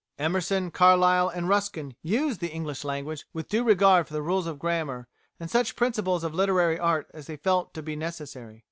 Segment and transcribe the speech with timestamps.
[0.17, 4.57] Emerson, Carlyle, and Ruskin used the English language with due regard for the rules of
[4.57, 5.07] grammar,
[5.39, 8.59] and such principles of literary art as they felt to be necessary.